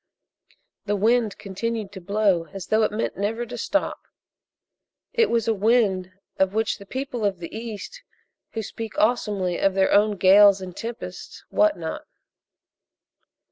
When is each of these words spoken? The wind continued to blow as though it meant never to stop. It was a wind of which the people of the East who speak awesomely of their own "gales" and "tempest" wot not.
The 0.85 0.95
wind 0.95 1.37
continued 1.37 1.91
to 1.91 2.01
blow 2.01 2.47
as 2.47 2.65
though 2.65 2.81
it 2.81 2.91
meant 2.91 3.17
never 3.17 3.45
to 3.45 3.55
stop. 3.55 3.99
It 5.13 5.29
was 5.29 5.47
a 5.47 5.53
wind 5.53 6.11
of 6.39 6.55
which 6.55 6.79
the 6.79 6.87
people 6.87 7.23
of 7.23 7.37
the 7.37 7.55
East 7.55 8.01
who 8.53 8.63
speak 8.63 8.97
awesomely 8.97 9.59
of 9.59 9.75
their 9.75 9.91
own 9.91 10.17
"gales" 10.17 10.59
and 10.59 10.75
"tempest" 10.75 11.43
wot 11.51 11.77
not. 11.77 12.05